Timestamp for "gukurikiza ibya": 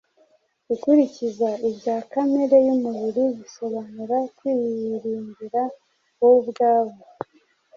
0.67-1.97